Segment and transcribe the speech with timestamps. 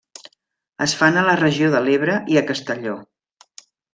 [0.85, 2.95] Es fan a la regió de l’Ebre i a Castelló.